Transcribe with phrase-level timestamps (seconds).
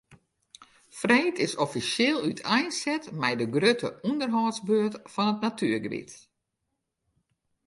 [0.99, 6.11] Freed is offisjeel úteinset mei de grutte ûnderhâldsbeurt fan it natuergebiet.